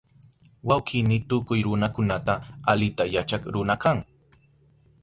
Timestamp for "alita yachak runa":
2.71-3.75